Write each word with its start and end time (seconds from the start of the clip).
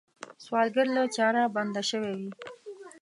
سوالګر 0.45 0.87
له 0.95 1.03
چاره 1.15 1.41
بنده 1.55 1.81
شوی 1.89 2.13
وي 2.19 2.29